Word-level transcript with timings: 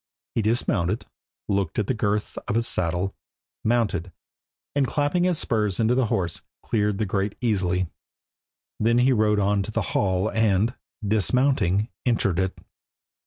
He 0.33 0.41
dismounted, 0.41 1.05
looked 1.47 1.75
to 1.75 1.83
the 1.83 1.93
girths 1.93 2.35
of 2.47 2.55
his 2.55 2.67
saddle, 2.67 3.15
mounted, 3.63 4.11
and 4.75 4.87
clapping 4.87 5.25
his 5.25 5.37
spurs 5.37 5.79
into 5.79 5.93
the 5.93 6.07
horse, 6.07 6.41
cleared 6.63 6.97
the 6.97 7.05
grate 7.05 7.35
easily. 7.39 7.85
Then 8.79 8.97
he 8.97 9.13
rode 9.13 9.39
on 9.39 9.61
to 9.61 9.69
the 9.71 9.83
hall 9.93 10.31
and, 10.31 10.73
dismounting, 11.07 11.89
entered 12.03 12.39
it. 12.39 12.57